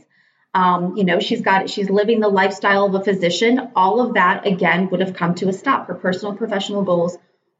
[0.54, 3.70] Um, you know, she's got she's living the lifestyle of a physician.
[3.74, 5.86] All of that again would have come to a stop.
[5.86, 7.16] Her personal professional goals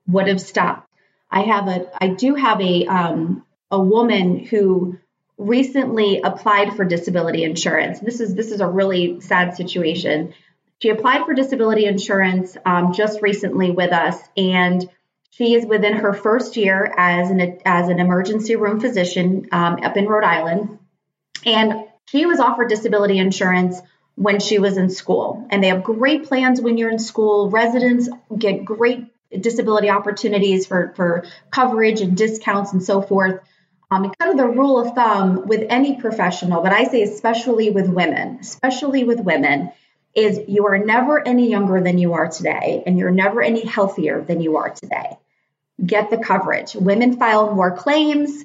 [0.06, 0.86] would have stopped.
[1.30, 4.98] I have a I do have a um, a woman who
[5.38, 8.00] recently applied for disability insurance.
[8.00, 10.34] This is this is a really sad situation.
[10.82, 14.90] She applied for disability insurance um, just recently with us, and
[15.30, 19.96] she is within her first year as an as an emergency room physician um, up
[19.96, 20.80] in Rhode Island,
[21.46, 23.80] and she was offered disability insurance
[24.16, 25.46] when she was in school.
[25.50, 27.48] And they have great plans when you're in school.
[27.48, 33.40] Residents get great disability opportunities for for coverage and discounts and so forth.
[33.92, 37.88] Um, kind of the rule of thumb with any professional, but I say especially with
[37.88, 39.70] women, especially with women,
[40.14, 44.20] is you are never any younger than you are today, and you're never any healthier
[44.20, 45.16] than you are today.
[45.84, 46.74] Get the coverage.
[46.74, 48.44] Women file more claims.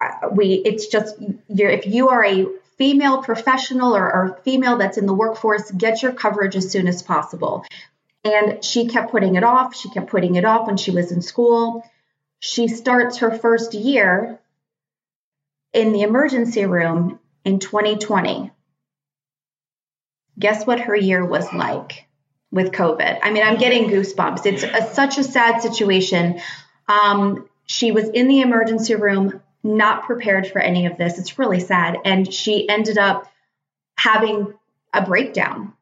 [0.00, 1.16] Uh, we, it's just
[1.48, 6.12] if you are a female professional or, or female that's in the workforce, get your
[6.12, 7.64] coverage as soon as possible.
[8.22, 9.74] And she kept putting it off.
[9.74, 11.88] She kept putting it off when she was in school.
[12.40, 14.38] She starts her first year
[15.72, 18.50] in the emergency room in 2020
[20.38, 22.06] guess what her year was like
[22.50, 23.18] with COVID?
[23.22, 24.46] I mean, I'm getting goosebumps.
[24.46, 26.40] It's a, such a sad situation.
[26.88, 31.18] Um, she was in the emergency room, not prepared for any of this.
[31.18, 31.98] It's really sad.
[32.04, 33.30] And she ended up
[33.96, 34.54] having
[34.92, 35.72] a breakdown,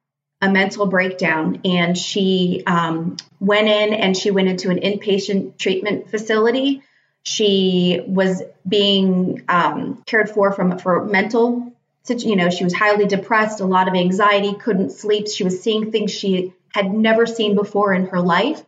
[0.41, 1.61] a mental breakdown.
[1.65, 6.83] And she um, went in and she went into an inpatient treatment facility.
[7.23, 11.74] She was being um, cared for from for mental
[12.09, 15.29] you know, she was highly depressed, a lot of anxiety, couldn't sleep.
[15.29, 18.63] She was seeing things she had never seen before in her life.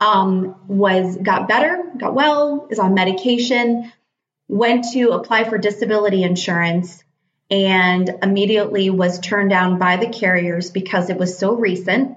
[0.00, 3.92] Um, was got better, got well, is on medication,
[4.46, 7.02] went to apply for disability insurance,
[7.50, 12.16] and immediately was turned down by the carriers because it was so recent.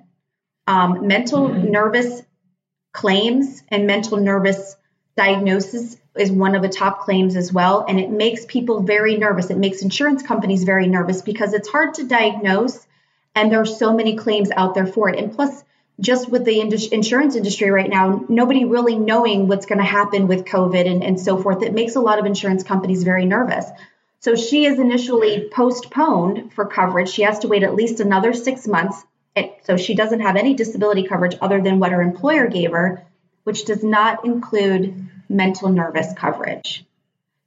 [0.67, 1.71] Um, mental mm-hmm.
[1.71, 2.21] nervous
[2.93, 4.75] claims and mental nervous
[5.15, 7.85] diagnosis is one of the top claims as well.
[7.87, 9.49] And it makes people very nervous.
[9.49, 12.85] It makes insurance companies very nervous because it's hard to diagnose
[13.33, 15.17] and there are so many claims out there for it.
[15.17, 15.63] And plus,
[15.99, 20.45] just with the insurance industry right now, nobody really knowing what's going to happen with
[20.45, 23.65] COVID and, and so forth, it makes a lot of insurance companies very nervous.
[24.19, 27.09] So she is initially postponed for coverage.
[27.09, 29.03] She has to wait at least another six months.
[29.63, 33.05] So she doesn't have any disability coverage other than what her employer gave her,
[33.43, 36.85] which does not include mental nervous coverage.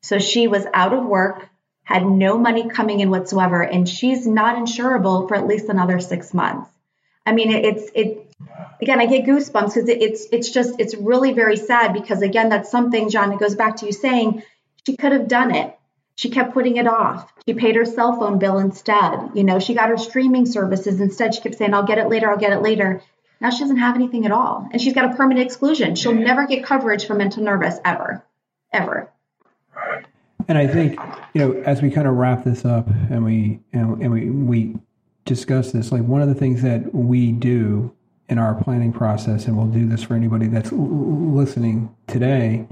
[0.02, 1.48] So she was out of work,
[1.82, 6.34] had no money coming in whatsoever, and she's not insurable for at least another six
[6.34, 6.68] months.
[7.26, 8.30] I mean, it's it
[8.82, 9.00] again.
[9.00, 13.08] I get goosebumps because it's it's just it's really very sad because again, that's something,
[13.08, 13.32] John.
[13.32, 14.42] It goes back to you saying
[14.86, 15.74] she could have done it.
[16.16, 17.32] She kept putting it off.
[17.46, 19.30] She paid her cell phone bill instead.
[19.34, 21.34] You know, she got her streaming services instead.
[21.34, 22.30] She kept saying, "I'll get it later.
[22.30, 23.02] I'll get it later."
[23.40, 25.94] Now she doesn't have anything at all, and she's got a permanent exclusion.
[25.94, 28.24] She'll never get coverage for mental nervous ever,
[28.72, 29.10] ever.
[30.48, 30.98] And I think
[31.34, 34.76] you know, as we kind of wrap this up, and we and, and we we
[35.24, 37.94] discuss this, like one of the things that we do
[38.28, 42.66] in our planning process, and we'll do this for anybody that's l- listening today.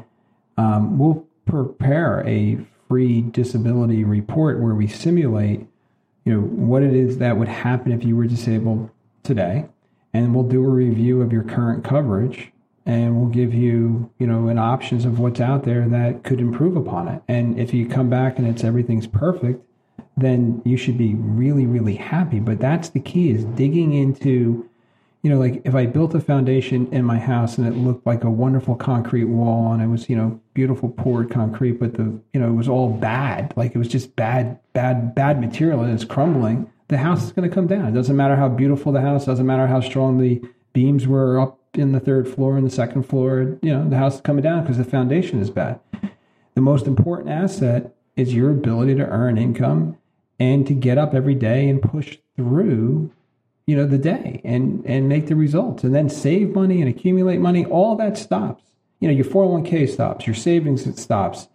[0.57, 5.67] Um, we'll prepare a free disability report where we simulate,
[6.25, 8.91] you know, what it is that would happen if you were disabled
[9.23, 9.67] today,
[10.15, 12.53] and we'll do a review of your current coverage
[12.85, 16.77] and we'll give you, you know, an options of what's out there that could improve
[16.77, 17.23] upon it.
[17.29, 19.65] And if you come back and it's everything's perfect,
[20.17, 22.41] then you should be really, really happy.
[22.41, 24.69] But that's the key is digging into,
[25.23, 28.25] you know, like if I built a foundation in my house and it looked like
[28.25, 32.41] a wonderful concrete wall and it was, you know, beautiful poured concrete, but the, you
[32.41, 36.05] know, it was all bad, like it was just bad, bad, bad material and it's
[36.05, 37.87] crumbling, the house is going to come down.
[37.87, 41.59] It doesn't matter how beautiful the house, doesn't matter how strong the beams were up
[41.75, 44.63] in the third floor and the second floor, you know, the house is coming down
[44.63, 45.81] because the foundation is bad.
[46.55, 49.97] The most important asset is your ability to earn income
[50.39, 53.11] and to get up every day and push through,
[53.67, 57.39] you know, the day and and make the results and then save money and accumulate
[57.39, 57.65] money.
[57.65, 58.65] All that stops.
[59.01, 61.49] You know, your 401k stops, your savings stops.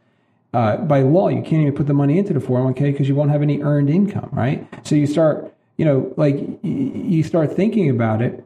[0.57, 3.29] Uh, by law, you can't even put the money into the 401k because you won't
[3.29, 4.67] have any earned income, right?
[4.81, 8.43] So you start, you know, like you start thinking about it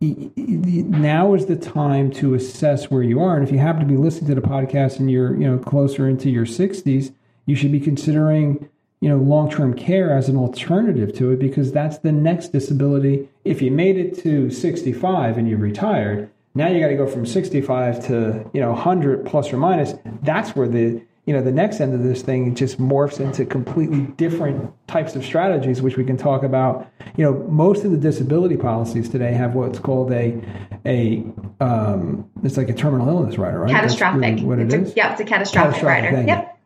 [0.00, 3.36] now is the time to assess where you are.
[3.36, 6.08] And if you happen to be listening to the podcast and you're, you know, closer
[6.08, 7.14] into your 60s,
[7.46, 8.68] you should be considering,
[9.00, 13.28] you know, long-term care as an alternative to it because that's the next disability.
[13.44, 17.24] If you made it to 65 and you retired, now you got to go from
[17.24, 19.94] 65 to, you know, 100 plus or minus.
[20.22, 24.00] That's where the you know the next end of this thing just morphs into completely
[24.16, 26.88] different types of strategies which we can talk about.
[27.16, 30.40] You know most of the disability policies today have what's called a
[30.84, 31.24] a
[31.60, 33.70] um, it's like a terminal illness rider right?
[33.70, 34.92] Catastrophic really what it it's is.
[34.92, 36.26] A, yeah it's a catastrophic, catastrophic rider.
[36.26, 36.58] yep.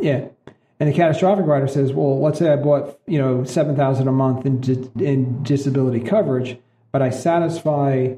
[0.00, 0.28] Yeah.
[0.80, 4.44] And the catastrophic rider says well let's say i bought you know 7000 a month
[4.44, 6.58] in, in disability coverage
[6.90, 8.14] but i satisfy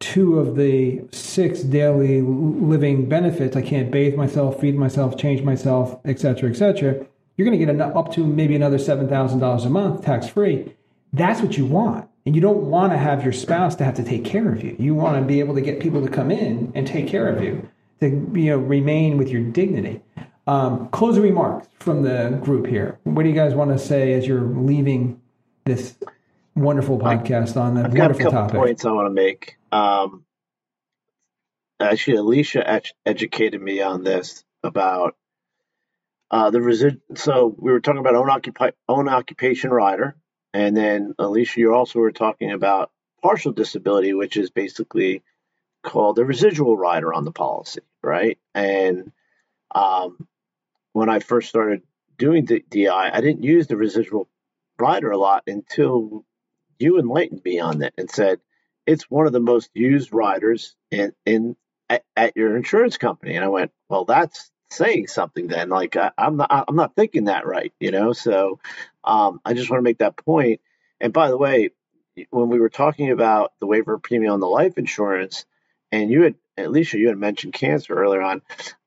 [0.00, 5.98] two of the six daily living benefits i can't bathe myself feed myself change myself
[6.04, 7.06] etc etc
[7.36, 10.74] you're going to get up to maybe another $7000 a month tax free
[11.12, 12.08] that's what you want.
[12.26, 14.76] And you don't want to have your spouse to have to take care of you.
[14.78, 17.42] You want to be able to get people to come in and take care of
[17.42, 17.68] you
[18.00, 20.02] to you know remain with your dignity.
[20.46, 22.98] Um, closing remarks from the group here.
[23.04, 25.20] What do you guys want to say as you're leaving
[25.64, 25.94] this
[26.54, 28.56] wonderful podcast on that I've wonderful got a couple topic?
[28.56, 29.57] points I want to make.
[29.72, 30.24] Um,
[31.80, 35.16] actually, Alicia ed- educated me on this about
[36.30, 37.00] uh, the resid.
[37.16, 40.16] So we were talking about own occupy own occupation rider,
[40.52, 42.90] and then Alicia, you also were talking about
[43.22, 45.22] partial disability, which is basically
[45.82, 48.38] called the residual rider on the policy, right?
[48.54, 49.12] And
[49.74, 50.28] um,
[50.92, 51.82] when I first started
[52.18, 54.28] doing the DI, I didn't use the residual
[54.78, 56.24] rider a lot until
[56.78, 58.40] you enlightened me on that and said
[58.88, 61.56] it's one of the most used riders in in
[61.90, 63.36] at, at your insurance company.
[63.36, 65.68] And I went, well, that's saying something then.
[65.68, 68.14] Like I, am not I'm not thinking that right, you know.
[68.14, 68.60] So
[69.04, 70.62] um, I just want to make that point.
[71.00, 71.70] And by the way,
[72.30, 75.44] when we were talking about the waiver premium on the life insurance,
[75.92, 78.40] and you had Alicia, you had mentioned cancer earlier on.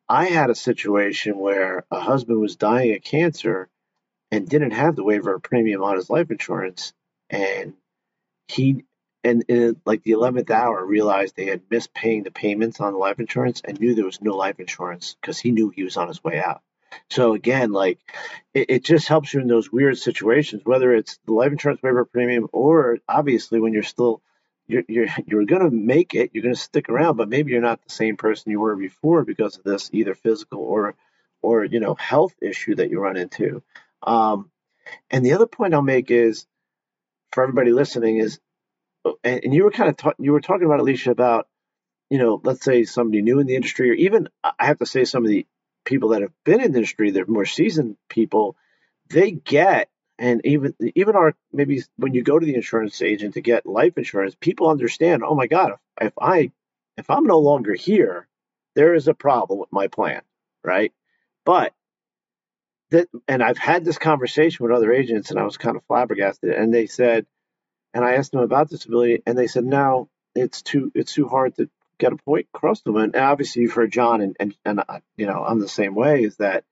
[0.09, 3.69] I had a situation where a husband was dying of cancer
[4.31, 6.91] and didn't have the waiver premium on his life insurance,
[7.29, 7.75] and
[8.47, 8.83] he
[9.23, 12.99] and in like the 11th hour realized they had missed paying the payments on the
[12.99, 16.07] life insurance and knew there was no life insurance because he knew he was on
[16.07, 16.61] his way out.
[17.09, 17.99] So again like
[18.53, 22.05] it, it, just helps you in those weird situations whether it's the life insurance waiver
[22.05, 24.21] premium or obviously when you're still
[24.67, 27.61] you're you're, you're going to make it you're going to stick around but maybe you're
[27.61, 30.95] not the same person you were before because of this either physical or
[31.41, 33.63] or you know health issue that you run into.
[34.03, 34.49] Um,
[35.09, 36.45] and the other point i'll make is
[37.31, 38.39] for everybody listening is,
[39.05, 41.47] Oh, and, and you were kind of ta- you were talking about Alicia about,
[42.09, 45.05] you know, let's say somebody new in the industry, or even I have to say
[45.05, 45.47] some of the
[45.85, 48.55] people that have been in the industry, they're more seasoned people,
[49.09, 49.89] they get
[50.19, 53.97] and even even our maybe when you go to the insurance agent to get life
[53.97, 55.23] insurance, people understand.
[55.25, 56.51] Oh my God, if I
[56.97, 58.27] if I'm no longer here,
[58.75, 60.21] there is a problem with my plan,
[60.63, 60.93] right?
[61.45, 61.73] But
[62.91, 66.51] that, and I've had this conversation with other agents, and I was kind of flabbergasted.
[66.53, 67.25] And they said,
[67.93, 71.55] and I asked them about disability, and they said no, it's too it's too hard
[71.57, 73.01] to get a point across to them.
[73.01, 76.23] And obviously, you've heard John, and and and uh, you know I'm the same way.
[76.23, 76.63] Is that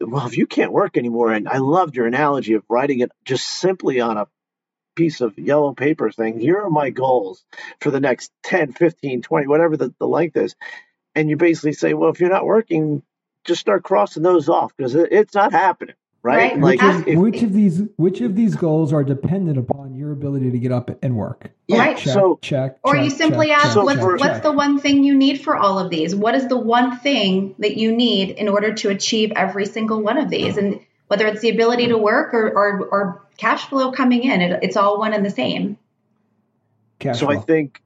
[0.00, 3.46] well, if you can't work anymore, and I loved your analogy of writing it just
[3.46, 4.28] simply on a
[4.94, 7.44] piece of yellow paper saying, here are my goals
[7.80, 10.54] for the next 10, 15, 20, whatever the, the length is.
[11.14, 13.02] And you basically say, well, if you're not working,
[13.44, 15.94] just start crossing those off because it, it's not happening.
[16.24, 16.52] Right.
[16.52, 16.78] right.
[16.78, 20.52] Like which, if, which of these which of these goals are dependent upon your ability
[20.52, 21.50] to get up and work?
[21.66, 21.78] Yeah.
[21.78, 21.96] Right.
[21.96, 22.78] Check, so check.
[22.84, 25.80] Or check, you simply check, ask, what's, what's the one thing you need for all
[25.80, 26.14] of these?
[26.14, 30.16] What is the one thing that you need in order to achieve every single one
[30.16, 30.58] of these?
[30.58, 34.60] And whether it's the ability to work or or, or cash flow coming in, it,
[34.62, 35.76] it's all one and the same.
[37.00, 37.36] Cash so flow.
[37.36, 37.82] I think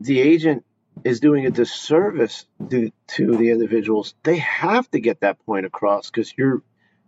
[0.00, 0.64] the agent
[1.02, 4.14] is doing a disservice to, to the individuals.
[4.22, 6.62] They have to get that point across because you're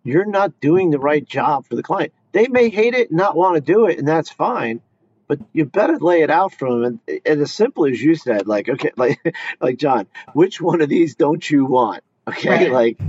[0.04, 2.12] you're not doing the right job for the client.
[2.32, 4.80] They may hate it, not want to do it, and that's fine.
[5.26, 8.46] But you better lay it out for them, and, and as simple as you said,
[8.46, 12.02] like okay, like like John, which one of these don't you want?
[12.26, 12.72] Okay, right.
[12.72, 13.00] like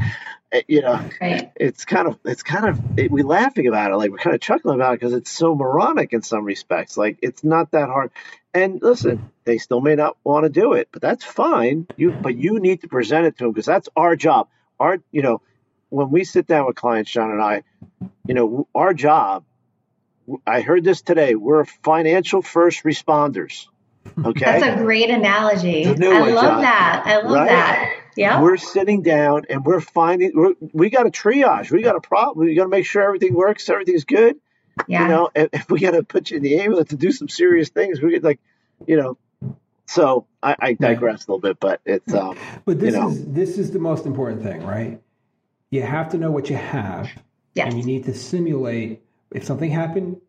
[0.51, 1.51] eh, you know, right.
[1.55, 4.41] it's kind of it's kind of it, we laughing about it, like we're kind of
[4.41, 6.97] chuckling about it because it's so moronic in some respects.
[6.97, 8.11] Like it's not that hard.
[8.53, 11.87] And listen, they still may not want to do it, but that's fine.
[11.95, 14.49] You but you need to present it to them because that's our job.
[14.79, 15.41] Our you know,
[15.89, 17.63] when we sit down with clients, John and I,
[18.25, 19.43] you know, our job.
[20.45, 21.33] I heard this today.
[21.33, 23.65] We're financial first responders.
[24.23, 25.85] Okay, that's a great analogy.
[25.85, 26.61] I one, love John.
[26.61, 27.03] that.
[27.05, 27.47] I love right?
[27.47, 27.95] that.
[28.15, 28.41] Yeah.
[28.41, 31.71] We're sitting down and we're finding we're, we got a triage.
[31.71, 32.45] We got a problem.
[32.45, 34.37] We got to make sure everything works, everything's good.
[34.87, 35.03] Yeah.
[35.03, 37.29] You know, if, if we got to put you in the ambulance to do some
[37.29, 38.39] serious things, we get like,
[38.87, 39.17] you know.
[39.87, 42.37] So I, I digress a little bit, but it's um.
[42.65, 43.09] But this you know.
[43.09, 45.01] is this is the most important thing, right?
[45.71, 47.09] You have to know what you have,
[47.53, 47.67] yes.
[47.67, 49.01] and you need to simulate
[49.31, 50.19] if something happened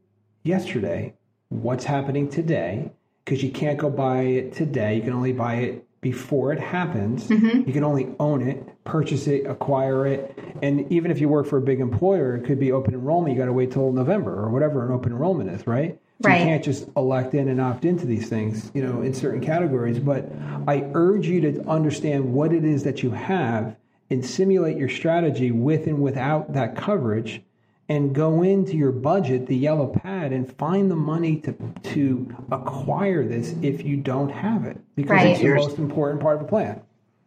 [0.43, 1.15] yesterday,
[1.49, 2.91] what's happening today,
[3.25, 4.97] because you can't go buy it today.
[4.97, 7.29] You can only buy it before it happens.
[7.29, 7.67] Mm-hmm.
[7.67, 10.39] You can only own it, purchase it, acquire it.
[10.63, 13.35] And even if you work for a big employer, it could be open enrollment.
[13.35, 15.99] You got to wait till November or whatever an open enrollment is, right?
[16.23, 16.41] So right.
[16.41, 19.99] you can't just elect in and opt into these things, you know, in certain categories.
[19.99, 20.31] But
[20.69, 23.77] I urge you to understand what it is that you have
[24.11, 27.43] and simulate your strategy with and without that coverage
[27.89, 31.53] and go into your budget, the yellow pad, and find the money to
[31.83, 35.27] to acquire this if you don't have it, because right.
[35.31, 36.81] it's the most important part of a plan.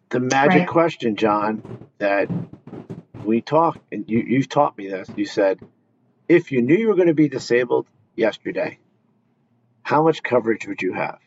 [0.09, 0.67] The magic right.
[0.67, 2.29] question, John, that
[3.25, 5.09] we talked, and you, you've taught me this.
[5.17, 5.59] You said,
[6.29, 8.77] if you knew you were going to be disabled yesterday,
[9.81, 11.19] how much coverage would you have?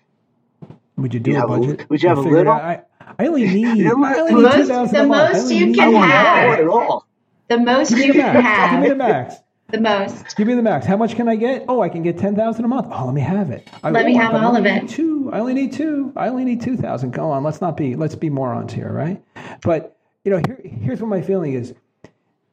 [0.97, 1.89] Would you do you a budget?
[1.91, 2.53] Would you have a little?
[2.53, 2.83] I,
[3.19, 6.59] I only need, I only need most, the most you can have.
[6.59, 7.07] At all.
[7.49, 8.71] The most you can have.
[8.73, 9.37] Give me the max.
[9.69, 10.37] The most.
[10.37, 10.87] Give me the max.
[10.87, 11.65] How much can I get?
[11.69, 12.87] Oh, I can get ten thousand a month.
[12.91, 13.69] Oh, let me have it.
[13.83, 14.89] I, let me have all of it.
[14.89, 15.31] Two.
[15.33, 16.13] I only need two.
[16.17, 17.13] I only need two thousand.
[17.13, 17.43] Go on.
[17.45, 17.95] Let's not be.
[17.95, 19.23] Let's be morons here, right?
[19.63, 21.75] But you know, here, here's what my feeling is: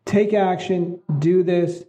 [0.06, 1.00] take action.
[1.20, 1.84] Do this.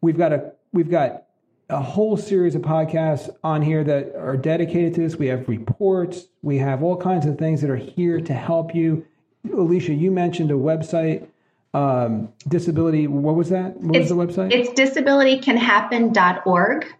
[0.00, 0.52] We've got a.
[0.72, 1.24] We've got
[1.70, 5.16] a whole series of podcasts on here that are dedicated to this.
[5.16, 6.26] We have reports.
[6.42, 9.06] We have all kinds of things that are here to help you.
[9.52, 11.28] Alicia, you mentioned a website
[11.72, 13.06] um, disability.
[13.06, 13.76] What was that?
[13.76, 14.52] What it's, was the website?
[14.52, 16.94] It's disabilitycanhappen.org.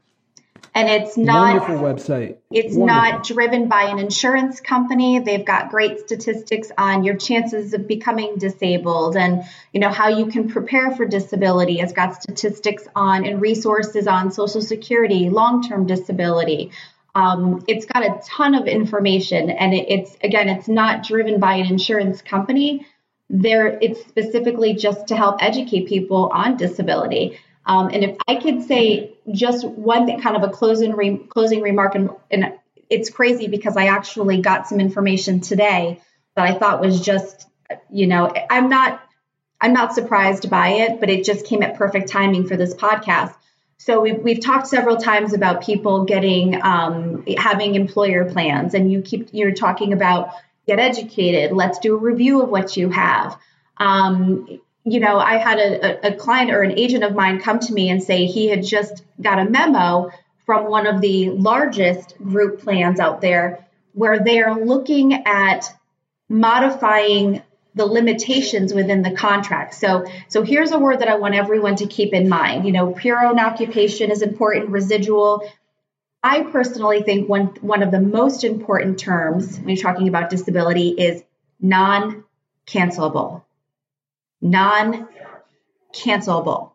[0.75, 2.37] And it's not wonderful website.
[2.51, 3.13] It's wonderful.
[3.13, 5.19] not driven by an insurance company.
[5.19, 9.43] They've got great statistics on your chances of becoming disabled and
[9.73, 11.81] you know how you can prepare for disability.
[11.81, 16.71] It's got statistics on and resources on Social Security, long-term disability.
[17.15, 21.55] Um, it's got a ton of information, and it, it's again, it's not driven by
[21.55, 22.87] an insurance company
[23.31, 27.39] there it's specifically just to help educate people on disability.
[27.65, 31.61] Um, and if I could say just one thing, kind of a closing re- closing
[31.61, 32.55] remark, and, and
[32.89, 36.01] it's crazy because I actually got some information today
[36.37, 37.47] that I thought was just,
[37.91, 39.01] you know, I'm not
[39.61, 43.35] I'm not surprised by it, but it just came at perfect timing for this podcast.
[43.77, 49.03] So we've, we've talked several times about people getting um, having employer plans, and you
[49.03, 50.35] keep you're talking about
[50.67, 51.53] get educated.
[51.53, 53.39] Let's do a review of what you have.
[53.77, 54.61] Um,
[54.91, 57.91] you know, I had a, a, client or an agent of mine come to me
[57.91, 60.11] and say he had just got a memo
[60.47, 65.65] from one of the largest group plans out there where they are looking at
[66.29, 67.43] modifying
[67.75, 69.75] the limitations within the contract.
[69.75, 72.67] So, so here's a word that I want everyone to keep in mind.
[72.67, 75.49] You know, pure own occupation is important, residual
[76.23, 80.91] I personally think one one of the most important terms when you're talking about disability
[80.91, 81.23] is
[81.61, 83.43] non-cancelable.
[84.43, 86.73] Non-cancelable.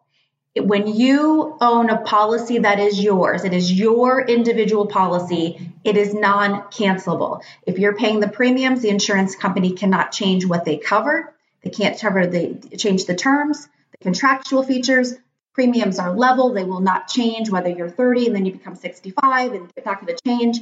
[0.57, 6.13] when you own a policy that is yours, it is your individual policy, it is
[6.13, 7.41] non cancelable.
[7.66, 11.36] If you're paying the premiums, the insurance company cannot change what they cover.
[11.61, 15.16] They can't cover the change the terms, the contractual features.
[15.53, 19.53] Premiums are level, they will not change whether you're 30 and then you become 65
[19.53, 20.59] and it's not going to change.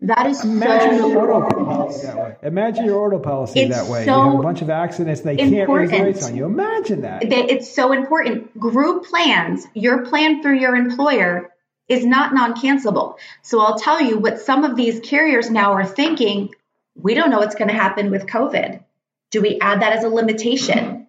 [0.00, 2.36] That is Imagine so your auto policy that way.
[2.42, 4.04] Imagine your auto policy that way.
[4.04, 6.44] so you have a bunch of accidents, they can't raise rates on you.
[6.44, 7.22] Imagine that.
[7.24, 8.58] it's so important.
[8.58, 11.50] Group plans, your plan through your employer
[11.88, 13.16] is not non cancelable.
[13.42, 16.50] So I'll tell you what some of these carriers now are thinking
[16.94, 18.82] we don't know what's going to happen with COVID.
[19.30, 21.08] Do we add that as a limitation?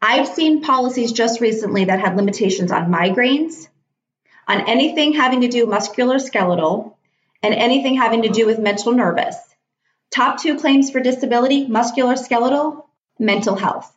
[0.00, 3.68] I've seen policies just recently that had limitations on migraines,
[4.46, 6.94] on anything having to do musculoskeletal,
[7.42, 9.36] and anything having to do with mental nervous.
[10.10, 12.84] Top two claims for disability musculoskeletal,
[13.18, 13.94] mental health.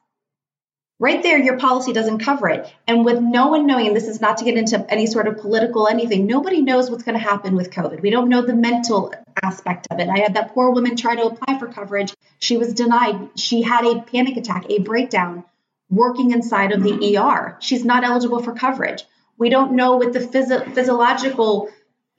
[0.99, 2.71] Right there, your policy doesn't cover it.
[2.87, 5.87] And with no one knowing, this is not to get into any sort of political
[5.87, 8.03] anything, nobody knows what's going to happen with COVID.
[8.03, 9.11] We don't know the mental
[9.41, 10.09] aspect of it.
[10.09, 12.13] I had that poor woman try to apply for coverage.
[12.37, 13.29] She was denied.
[13.35, 15.43] She had a panic attack, a breakdown,
[15.89, 17.57] working inside of the ER.
[17.61, 19.03] She's not eligible for coverage.
[19.39, 21.69] We don't know with the physio- physiological,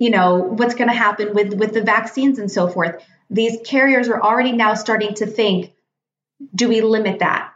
[0.02, 3.02] you know, what's going to happen with, with the vaccines and so forth.
[3.30, 5.72] These carriers are already now starting to think,
[6.54, 7.52] do we limit that?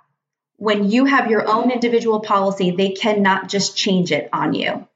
[0.56, 4.86] when you have your own individual policy, they cannot just change it on you.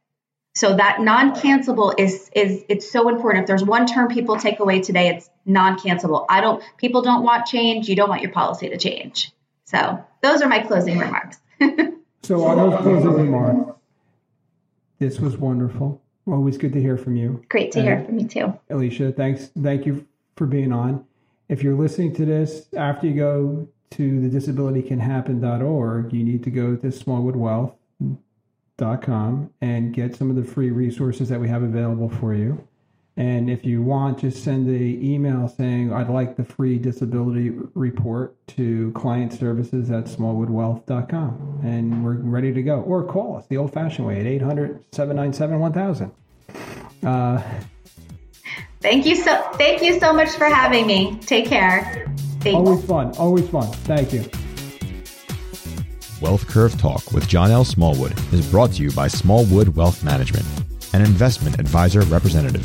[0.54, 3.42] So that non-cancelable is is it's so important.
[3.42, 6.26] If there's one term people take away today, it's non-cancelable.
[6.28, 9.32] I don't people don't want change, you don't want your policy to change.
[9.64, 11.38] So those are my closing remarks.
[12.22, 13.72] So on those closing remarks,
[14.98, 15.99] this was wonderful.
[16.30, 17.42] Always good to hear from you.
[17.48, 18.56] Great to hear from you too.
[18.70, 19.50] Alicia, thanks.
[19.60, 20.06] Thank you
[20.36, 21.04] for being on.
[21.48, 26.76] If you're listening to this after you go to the disabilitycanhappen.org, you need to go
[26.76, 32.64] to smallwoodwealth.com and get some of the free resources that we have available for you.
[33.16, 38.36] And if you want, just send an email saying, I'd like the free disability report
[38.48, 41.62] to client services at smallwoodwealth.com.
[41.64, 42.80] And we're ready to go.
[42.80, 46.12] Or call us the old fashioned way at 800 797 1000.
[47.04, 47.42] Uh,
[48.80, 51.18] Thank you so thank you so much for having me.
[51.20, 52.06] Take care.
[52.40, 52.56] Thanks.
[52.56, 53.14] always fun.
[53.18, 53.70] Always fun.
[53.84, 54.24] Thank you.
[56.22, 57.64] Wealth Curve Talk with John L.
[57.64, 60.46] Smallwood is brought to you by Smallwood Wealth Management,
[60.94, 62.64] an investment advisor representative.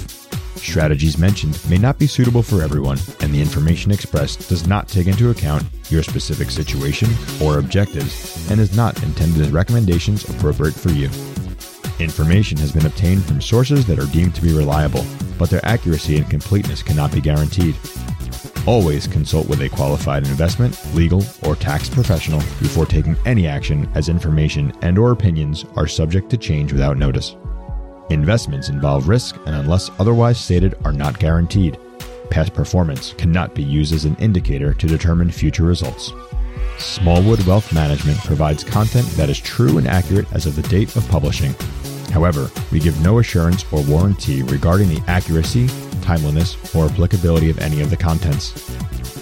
[0.56, 5.08] Strategies mentioned may not be suitable for everyone, and the information expressed does not take
[5.08, 7.10] into account your specific situation
[7.42, 11.10] or objectives and is not intended as recommendations appropriate for you.
[12.00, 15.06] Information has been obtained from sources that are deemed to be reliable,
[15.40, 17.74] but their accuracy and completeness cannot be guaranteed.
[18.68, 24.10] Always consult with a qualified investment, legal, or tax professional before taking any action as
[24.10, 27.38] information and or opinions are subject to change without notice.
[28.10, 31.78] Investments involve risk and unless otherwise stated are not guaranteed.
[32.30, 36.12] Past performance cannot be used as an indicator to determine future results.
[36.78, 41.08] Smallwood Wealth Management provides content that is true and accurate as of the date of
[41.10, 41.54] publishing.
[42.12, 45.68] However, we give no assurance or warranty regarding the accuracy,
[46.02, 48.54] timeliness, or applicability of any of the contents.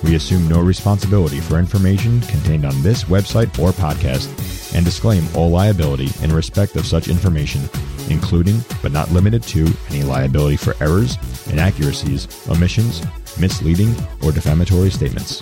[0.03, 4.27] We assume no responsibility for information contained on this website or podcast
[4.75, 7.61] and disclaim all liability in respect of such information,
[8.09, 13.01] including but not limited to any liability for errors, inaccuracies, omissions,
[13.39, 15.41] misleading, or defamatory statements.